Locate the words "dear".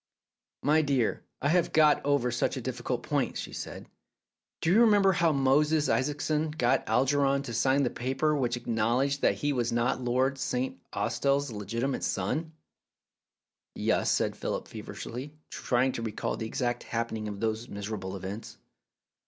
0.81-1.21